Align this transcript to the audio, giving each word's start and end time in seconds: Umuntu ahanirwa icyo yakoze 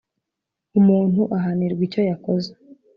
Umuntu 0.79 1.21
ahanirwa 1.37 1.81
icyo 1.87 2.01
yakoze 2.09 2.49